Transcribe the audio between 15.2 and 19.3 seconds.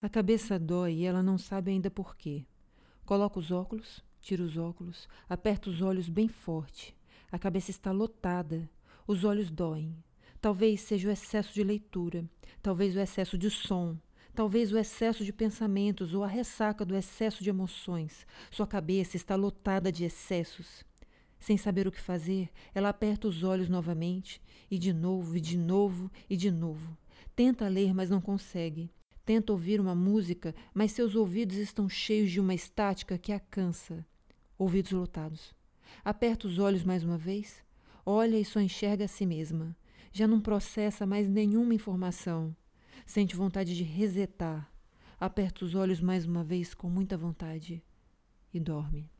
de pensamentos ou a ressaca do excesso de emoções. Sua cabeça